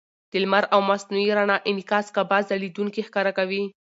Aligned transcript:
د 0.31 0.33
لمر 0.43 0.63
او 0.73 0.79
مصنوعي 0.89 1.27
رڼا 1.37 1.57
انعکاس 1.69 2.05
کعبه 2.15 2.37
ځلېدونکې 2.49 3.01
ښکاره 3.07 3.31
کوي. 3.37 3.63